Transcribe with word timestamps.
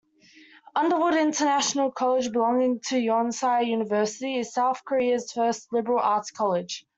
Underwood 0.75 1.13
International 1.13 1.91
College 1.91 2.31
belonging 2.31 2.79
to 2.87 2.95
Yonsei 2.95 3.67
University 3.67 4.35
is 4.39 4.51
South 4.51 4.83
Korea's 4.83 5.31
first 5.31 5.71
liberal 5.71 5.99
arts 5.99 6.31
college. 6.31 6.87